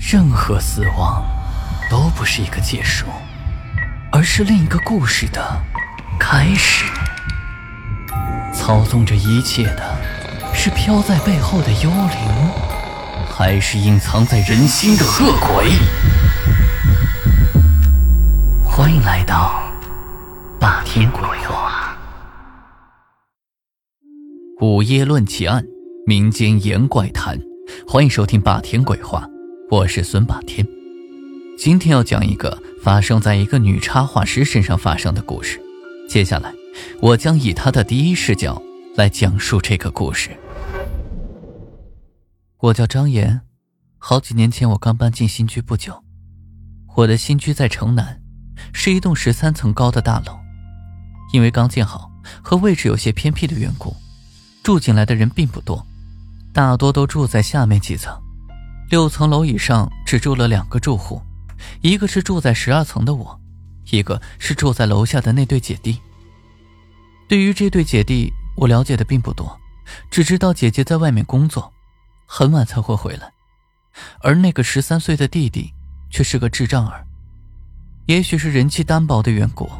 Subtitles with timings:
[0.00, 1.22] 任何死亡
[1.90, 3.04] 都不是一个结束，
[4.10, 5.62] 而是另一个故事的
[6.18, 6.86] 开始。
[8.52, 9.96] 操纵着一切的
[10.54, 12.50] 是飘在背后的幽灵，
[13.30, 15.70] 还是隐藏在人心的恶鬼？
[18.64, 19.62] 欢迎来到
[20.58, 21.94] 霸天鬼话。
[24.62, 25.62] 午夜论奇案，
[26.06, 27.38] 民间言怪谈，
[27.86, 29.28] 欢迎收听霸天鬼话。
[29.70, 30.66] 我是孙霸天，
[31.56, 35.60] 今天要讲一个发生在一个女插画师身上发生的故事。
[36.08, 36.52] 接下来，
[37.00, 38.60] 我将以她的第一视角
[38.96, 40.36] 来讲述这个故事。
[42.58, 43.42] 我叫张岩，
[43.96, 46.02] 好几年前我刚搬进新居不久。
[46.96, 48.20] 我的新居在城南，
[48.72, 50.36] 是一栋十三层高的大楼。
[51.32, 52.10] 因为刚建好
[52.42, 53.94] 和位置有些偏僻的缘故，
[54.64, 55.86] 住进来的人并不多，
[56.52, 58.20] 大多都住在下面几层。
[58.90, 61.22] 六层楼以上只住了两个住户，
[61.80, 63.40] 一个是住在十二层的我，
[63.92, 65.96] 一个是住在楼下的那对姐弟。
[67.28, 69.56] 对于这对姐弟，我了解的并不多，
[70.10, 71.72] 只知道姐姐在外面工作，
[72.26, 73.30] 很晚才会回来，
[74.22, 75.72] 而那个十三岁的弟弟
[76.10, 77.06] 却是个智障儿。
[78.06, 79.70] 也许是人气单薄的缘故，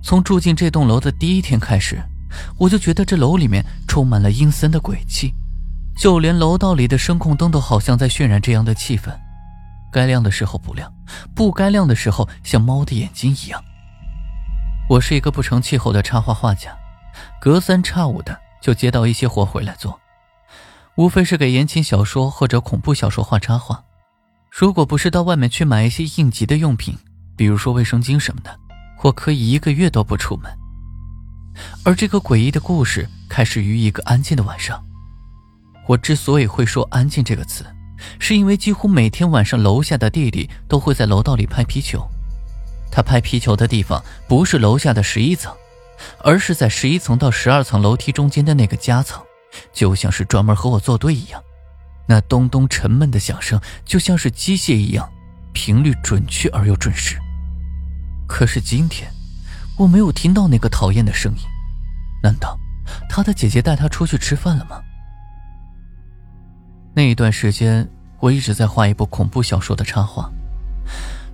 [0.00, 2.00] 从住进这栋楼的第一天开始，
[2.56, 5.34] 我就觉得这楼里面充满了阴森的鬼气。
[5.96, 9.10] 就连楼道里的声控灯都好像在渲染这样的气氛，
[9.92, 10.90] 该亮的时候不亮，
[11.34, 13.62] 不该亮的时候像猫的眼睛一样。
[14.88, 16.76] 我是一个不成气候的插画画家，
[17.40, 20.00] 隔三差五的就接到一些活回来做，
[20.96, 23.84] 无非是给言情小说或者恐怖小说画插画。
[24.50, 26.96] 如果不是到外面去买一些应急的用品，
[27.36, 28.58] 比如说卫生巾什么的，
[29.02, 30.50] 我可以一个月都不出门。
[31.84, 34.84] 而这个诡异的故事开始于一个安静的晚上。
[35.90, 37.66] 我之所以会说“安静”这个词，
[38.20, 42.08] 是因为几乎每天晚上，楼下的弟弟都会在楼道里拍皮球。
[42.92, 45.52] 他拍皮球的地方不是楼下的十一层，
[46.22, 49.20] 而是在十一层到十二层楼梯中间的那个夹层，
[49.72, 51.42] 就像是专门和我作对一样。
[52.06, 55.10] 那咚咚沉闷的响声，就像是机械一样，
[55.52, 57.18] 频率准确而又准时。
[58.28, 59.10] 可是今天，
[59.76, 61.42] 我没有听到那个讨厌的声音。
[62.22, 62.56] 难道
[63.08, 64.80] 他的姐姐带他出去吃饭了吗？
[66.92, 70.28] 那一段时间，我一直在画一部恐怖小说的插画，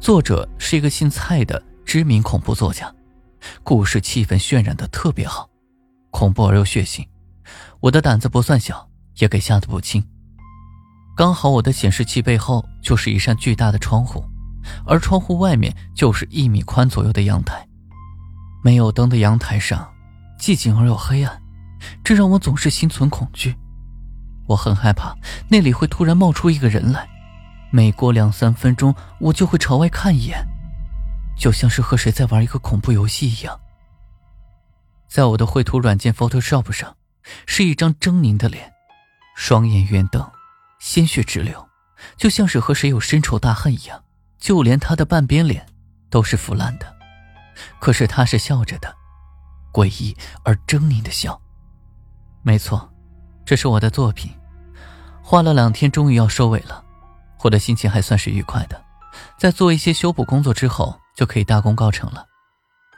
[0.00, 2.92] 作者是一个姓蔡的知名恐怖作家，
[3.62, 5.48] 故事气氛渲染的特别好，
[6.10, 7.06] 恐怖而又血腥。
[7.78, 8.88] 我的胆子不算小，
[9.18, 10.04] 也给吓得不轻。
[11.16, 14.24] 刚好我的显示器背后就是一扇巨大的窗户，
[14.84, 17.64] 而窗户外面就是一米宽左右的阳台。
[18.64, 19.88] 没有灯的阳台上，
[20.36, 21.40] 寂静而又黑暗，
[22.02, 23.54] 这让我总是心存恐惧。
[24.46, 25.16] 我很害怕
[25.48, 27.08] 那里会突然冒出一个人来，
[27.70, 30.46] 每过两三分钟，我就会朝外看一眼，
[31.36, 33.58] 就像是和谁在玩一个恐怖游戏一样。
[35.08, 36.96] 在我的绘图软件 Photoshop 上，
[37.46, 38.72] 是一张狰狞的脸，
[39.34, 40.30] 双眼圆瞪，
[40.78, 41.68] 鲜血直流，
[42.16, 44.02] 就像是和谁有深仇大恨一样。
[44.38, 45.66] 就连他的半边脸
[46.10, 46.94] 都是腐烂的，
[47.80, 48.94] 可是他是笑着的，
[49.72, 51.40] 诡异而狰狞的笑。
[52.42, 52.93] 没错。
[53.44, 54.32] 这是我的作品，
[55.22, 56.82] 画了两天，终于要收尾了，
[57.42, 58.82] 我的心情还算是愉快的。
[59.38, 62.26] 在做一些修补工作之后，就可以大功告成了。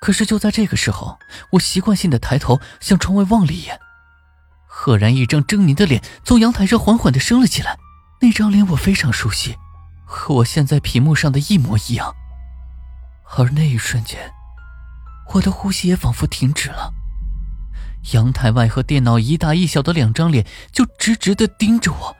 [0.00, 1.18] 可是就在这个时候，
[1.52, 3.78] 我习惯性的抬头向窗外望了一眼，
[4.66, 7.78] 赫然一张狰狞的脸从阳台上缓缓的升了起来。
[8.22, 9.56] 那张脸我非常熟悉，
[10.04, 12.14] 和我现在屏幕上的一模一样。
[13.36, 14.32] 而那一瞬间，
[15.34, 16.92] 我的呼吸也仿佛停止了。
[18.12, 22.16] 阳台外和电脑一大一小的两张脸就直直的盯着我，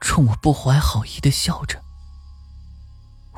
[0.00, 1.80] 冲我不怀好意的笑着。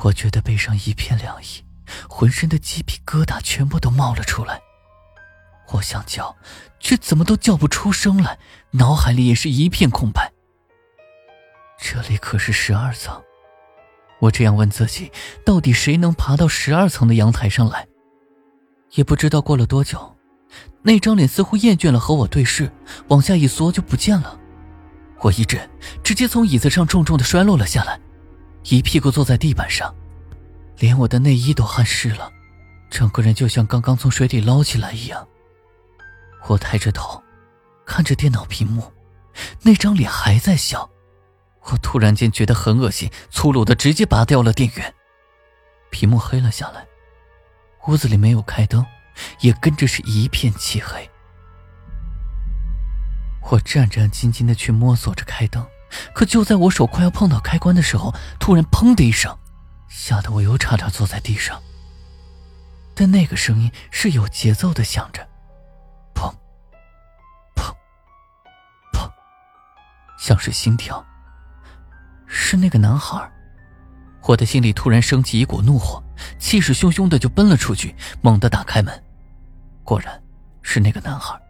[0.02, 1.64] 我觉得背上一片凉意，
[2.08, 4.60] 浑身的鸡皮疙瘩全部都冒了出来。
[5.72, 6.36] 我想叫，
[6.80, 8.38] 却怎么都叫不出声来，
[8.72, 10.32] 脑海里也是一片空白。
[11.78, 13.22] 这里可是十二层，
[14.20, 15.12] 我这样问自己：
[15.44, 17.86] 到底谁能爬到十二层的阳台上来？
[18.92, 20.16] 也不知道过了多久。
[20.86, 22.71] 那张脸似乎厌倦了和我对视，
[23.09, 24.38] 往下一缩就不见了。
[25.18, 25.68] 我一震，
[26.04, 27.98] 直接从椅子上重重的摔落了下来，
[28.62, 29.92] 一屁股坐在地板上，
[30.78, 32.30] 连我的内衣都汗湿了，
[32.88, 35.27] 整个人就像刚刚从水里捞起来一样。
[36.47, 37.21] 我抬着头，
[37.84, 38.92] 看着电脑屏幕，
[39.62, 40.89] 那张脸还在笑。
[41.65, 44.94] 我突然间觉得很恶心，粗鲁的直接拔掉了电源，
[45.91, 46.86] 屏幕黑了下来，
[47.89, 48.86] 屋子里没有开灯。
[49.41, 51.09] 也跟着是一片漆黑。
[53.51, 55.65] 我战战兢兢的去摸索着开灯，
[56.15, 59.36] 可就在我手快要碰到开关的时候，突然砰的一声，
[59.89, 61.63] 吓得我又差点坐在地上。
[62.95, 65.22] 但那个声音是有节奏的响着，
[66.15, 66.33] 砰，
[67.54, 67.72] 砰，
[68.92, 69.09] 砰，
[70.18, 71.04] 像是心跳。
[72.27, 73.30] 是那个男孩。
[74.22, 76.03] 我的心里突然升起一股怒火，
[76.36, 79.04] 气势汹汹的就奔了出去，猛地打开门，
[79.86, 80.22] 果然
[80.60, 81.41] 是那个男孩。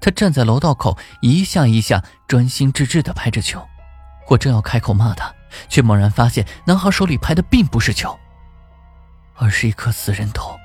[0.00, 3.66] 他站在楼道口，一下一下专心致志的拍着球。
[4.28, 5.34] 我正要开口骂他，
[5.68, 8.18] 却猛然发现男孩手里拍的并不是球，
[9.34, 10.56] 而是一颗死人头。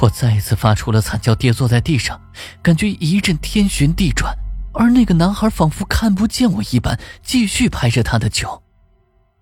[0.00, 2.20] 我再一次发出了惨叫，跌坐在地上，
[2.62, 4.36] 感觉一阵天旋地转。
[4.72, 8.62] 而那个男孩仿佛看不见我一般，继续拍着他的球。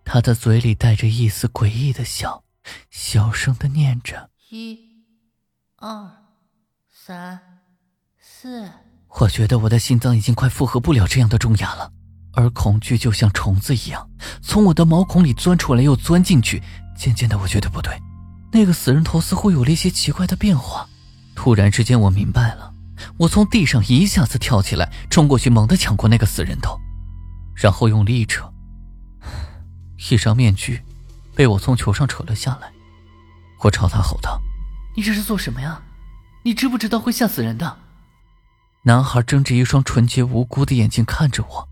[0.04, 2.44] 他的嘴里带着一丝诡异的笑，
[2.90, 4.78] 小声的念着：“一、
[5.76, 6.10] 二、
[7.06, 7.38] 三、
[8.18, 8.68] 四。”
[9.20, 11.90] 我觉得我的心脏已经快负荷不了这样的重压了，
[12.34, 14.10] 而恐惧就像虫子一样，
[14.42, 16.60] 从我的毛孔里钻出来又钻进去。
[16.96, 17.96] 渐渐的，我觉得不对，
[18.52, 20.86] 那个死人头似乎有了一些奇怪的变化。
[21.36, 22.74] 突然之间，我明白了，
[23.16, 26.76] 我从地上一下子跳起来，冲过去，猛地抢过那个死人头，
[27.54, 28.52] 然后用力一扯。
[30.10, 30.82] 一张面具
[31.34, 32.70] 被我从球上扯了下来，
[33.60, 34.40] 我朝他吼道
[34.96, 35.80] ：“你这是做什么呀？
[36.48, 37.76] 你知不知道会吓死人的？”
[38.84, 41.68] 男孩睁着一双纯洁无辜的眼睛看着我，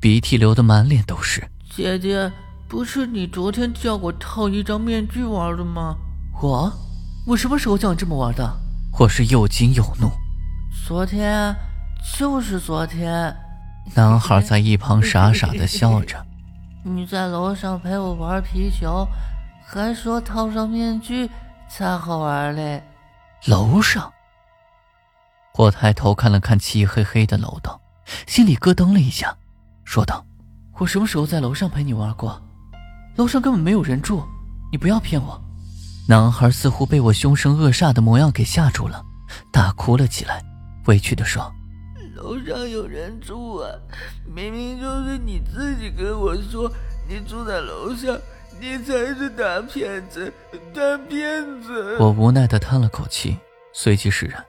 [0.00, 1.46] 鼻涕流得满脸都是。
[1.68, 2.32] 姐姐，
[2.66, 5.94] 不是你昨天叫我套一张面具玩的吗？
[6.40, 6.72] 我，
[7.26, 8.58] 我什么时候叫你这么玩的？
[8.98, 10.10] 我是又惊又怒。
[10.86, 11.54] 昨天，
[12.16, 13.36] 就是昨天。
[13.94, 16.16] 男孩在一旁傻傻的笑着。
[16.82, 19.06] 你在楼上陪我玩皮球，
[19.66, 21.28] 还说套上面具
[21.68, 22.82] 才好玩嘞。
[23.44, 24.12] 楼上，
[25.56, 27.80] 我抬头看了看漆黑黑的楼道，
[28.26, 29.36] 心里咯噔了一下，
[29.84, 30.26] 说道
[30.78, 32.42] ：“我什么时候在楼上陪你玩过？
[33.14, 34.24] 楼上根本没有人住，
[34.72, 35.40] 你不要骗我。”
[36.08, 39.04] 男孩似乎被我凶神恶煞的模样给吓住了，
[39.52, 40.42] 大哭了起来，
[40.86, 41.52] 委屈的说。
[42.16, 43.70] 楼上有人住啊！
[44.24, 46.68] 明明就是你自己跟我说
[47.08, 48.18] 你住在楼上，
[48.60, 50.32] 你才是大骗子，
[50.74, 51.96] 大骗子！
[52.00, 53.38] 我无奈的叹了口气，
[53.72, 54.44] 随即释然。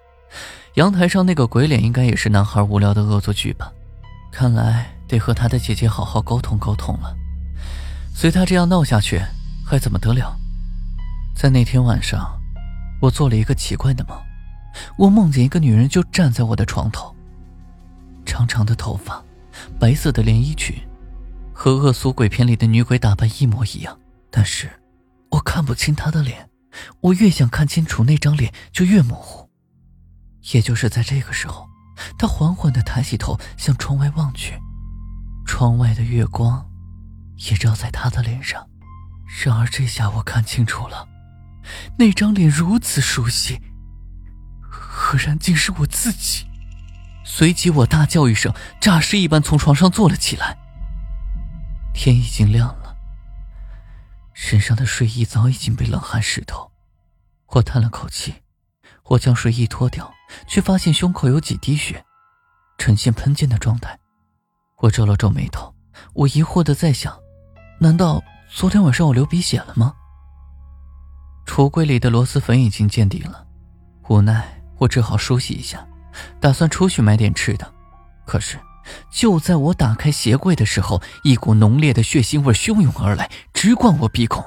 [0.74, 3.72] 阳台上那个鬼脸应该也是男孩无聊的恶作剧吧？
[4.32, 7.16] 看来得和他的姐姐好好沟通沟通了。
[8.16, 9.22] 随他这样闹下去，
[9.64, 10.36] 还怎么得了？
[11.36, 12.40] 在那天晚上，
[13.00, 14.18] 我做了一个奇怪的梦，
[14.98, 17.16] 我梦见一个女人就站在我的床头。
[18.26, 19.24] 长长的头发，
[19.80, 20.76] 白色的连衣裙，
[21.60, 24.00] 和恶俗鬼片里的女鬼打扮一模一样。
[24.30, 24.70] 但是，
[25.32, 26.48] 我看不清她的脸。
[27.02, 29.50] 我越想看清楚那张脸，就越模糊。
[30.54, 31.68] 也就是在这个时候，
[32.16, 34.54] 她缓缓地抬起头，向窗外望去。
[35.48, 36.64] 窗外的月光，
[37.50, 38.64] 也照在她的脸上。
[39.44, 41.10] 然而这下我看清楚了，
[41.98, 43.60] 那张脸如此熟悉，
[44.62, 46.46] 赫然竟是我自己。
[47.26, 50.56] 随即，我大叫一声，诈尸一般从床上坐了起来。
[51.98, 52.96] 天已经亮了，
[54.32, 56.72] 身上的睡衣早已经被冷汗湿透。
[57.48, 58.36] 我叹了口气，
[59.06, 60.14] 我将睡衣脱掉，
[60.48, 62.06] 却发现胸口有几滴血，
[62.78, 63.98] 呈现喷溅的状态。
[64.78, 65.74] 我皱了皱眉头，
[66.14, 67.18] 我疑惑的在想：
[67.80, 69.92] 难道昨天晚上我流鼻血了吗？
[71.48, 73.44] 橱柜里的螺蛳粉已经见底了，
[74.08, 75.86] 无奈我只好梳洗一下。
[76.40, 77.74] 打算出去买点吃的，
[78.26, 78.60] 可是
[79.12, 84.44] 就在我打开鞋柜的时候，一股浓烈的血腥味汹涌而来，直灌我鼻孔。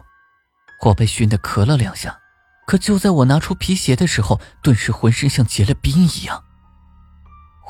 [0.87, 2.19] 我被熏得咳了两下，
[2.67, 6.43] 可就在我拿出皮鞋的时候，顿时浑身像结了冰一样。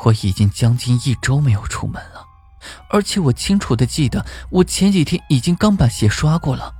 [0.05, 2.25] 我已经将近一周没有出门了，
[2.89, 6.73] 而且我清楚的记得，我前几天已经刚把鞋刷过了。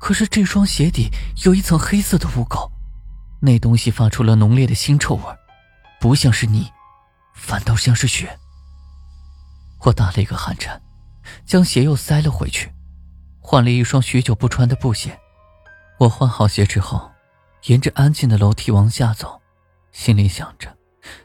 [0.00, 1.10] 可是这双鞋底
[1.44, 2.70] 有一层黑色的污垢，
[3.40, 5.22] 那东西发出了浓烈的腥臭味。
[6.00, 6.70] 不像是泥，
[7.34, 8.38] 反倒像是血。
[9.84, 10.80] 我打了一个寒颤，
[11.44, 12.70] 将鞋又塞了回去，
[13.40, 15.18] 换了一双许久不穿的布鞋。
[15.98, 17.10] 我换好鞋之后，
[17.66, 19.40] 沿着安静的楼梯往下走，
[19.92, 20.76] 心里想着：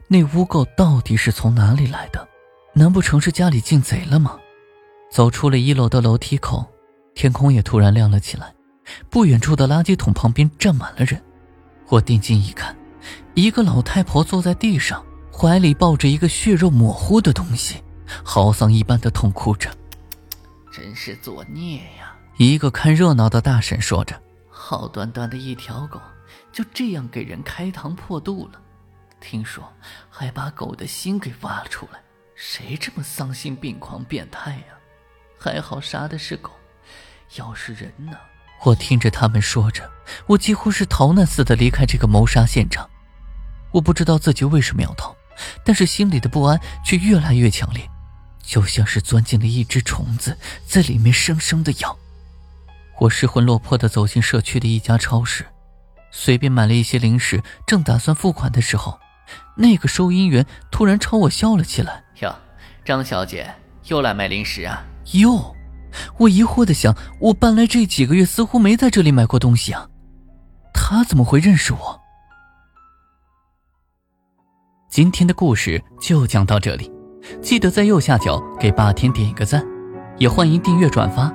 [0.07, 2.27] 那污垢到底是从哪里来的？
[2.74, 4.39] 难不成是家里进贼了吗？
[5.12, 6.65] 走出了一楼的楼梯口，
[7.13, 8.53] 天空也突然亮了起来。
[9.10, 11.22] 不远处的垃圾桶旁边站满了人，
[11.88, 12.75] 我定睛一看。
[13.33, 17.83] 一个老太婆坐在地上，怀里抱着一个血肉模糊的东西，
[18.24, 19.70] 嚎丧一般的痛哭着。
[20.72, 22.15] 真是作孽呀！
[22.38, 26.01] 一个看热闹的大婶说着：“好端端的一条狗，
[26.51, 28.60] 就这样给人开膛破肚了。
[29.22, 29.63] 听说
[30.10, 32.00] 还把狗的心给挖了出来，
[32.36, 34.74] 谁这么丧心病狂、变态呀？
[35.39, 36.50] 还好杀的是狗，
[37.36, 38.17] 要是人呢？
[38.63, 39.89] 我听着他们说着，
[40.25, 42.89] 我几乎是逃难似的离开这个谋杀现场。
[43.72, 45.15] 我不知道自己为什么要逃，
[45.63, 47.88] 但是心里的不安却越来越强烈，
[48.43, 51.97] 就像是钻进了一只虫子，在里面生生的咬。
[53.00, 55.45] 我失魂落魄的走进社区的一家超市，
[56.12, 59.00] 随便买了一些零食，正打算付款的时候，
[59.57, 62.35] 那个收银员突然朝我笑了起来：“哟，
[62.85, 63.51] 张小姐
[63.85, 65.55] 又来买零食啊？”哟，
[66.19, 69.89] 我疑惑的想，我搬来这几个月似乎没在这里买过东西啊，
[70.73, 72.00] 他怎么会认识我？
[74.89, 76.89] 今天的故事就讲到这里，
[77.43, 79.62] 记得在右下角给霸天点一个赞，
[80.17, 81.29] 也欢迎订阅转发。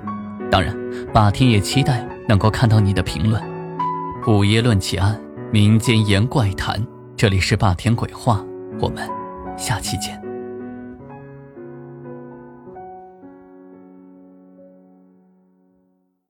[0.51, 0.75] 当然，
[1.13, 3.41] 霸天也期待能够看到你的评论。
[4.27, 5.21] 午夜论奇案，
[5.53, 6.83] 民间言怪谈，
[7.15, 8.43] 这里是霸天鬼话，
[8.81, 9.07] 我们
[9.59, 10.28] 下期见。